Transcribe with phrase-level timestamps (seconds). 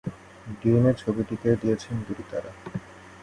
[0.59, 2.51] DNA ছবিটিকে দিয়েছেন দুটি তারা।